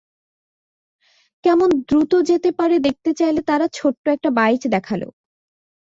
[1.43, 5.01] কেমন দ্রুত যেতে পারে দেখতে চাইলে তারা ছোট্ট একটা বাইচ দেখাল।